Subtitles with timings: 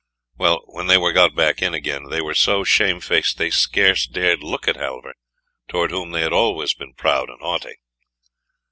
[0.35, 4.67] Well, when they were got back again, they were so shamefaced they scarce dared look
[4.67, 5.13] at Halvor,
[5.67, 7.75] towards whom they had always been proud and haughty.